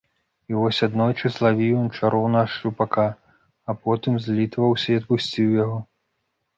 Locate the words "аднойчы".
0.87-1.31